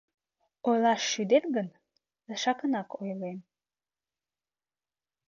Ойлаш 0.69 1.01
шӱдет 1.11 1.45
гын, 1.55 1.67
тышакынак 2.25 2.89
ойлем. 3.01 3.39